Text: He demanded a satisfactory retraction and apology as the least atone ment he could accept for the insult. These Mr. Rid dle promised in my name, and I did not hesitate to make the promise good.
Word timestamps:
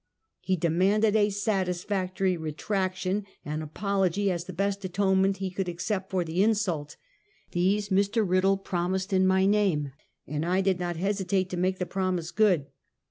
He 0.39 0.55
demanded 0.55 1.15
a 1.15 1.29
satisfactory 1.29 2.35
retraction 2.35 3.23
and 3.45 3.61
apology 3.61 4.31
as 4.31 4.45
the 4.45 4.53
least 4.57 4.83
atone 4.83 5.21
ment 5.21 5.37
he 5.37 5.51
could 5.51 5.69
accept 5.69 6.09
for 6.09 6.23
the 6.23 6.41
insult. 6.41 6.97
These 7.51 7.89
Mr. 7.89 8.27
Rid 8.27 8.41
dle 8.41 8.57
promised 8.57 9.13
in 9.13 9.27
my 9.27 9.45
name, 9.45 9.91
and 10.25 10.43
I 10.43 10.61
did 10.61 10.79
not 10.79 10.97
hesitate 10.97 11.51
to 11.51 11.57
make 11.57 11.77
the 11.77 11.85
promise 11.85 12.31
good. 12.31 12.65